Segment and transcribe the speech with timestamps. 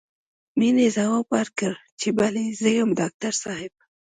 [0.59, 3.73] مينې ځواب ورکړ چې بلې زه يم ډاکټر صاحب.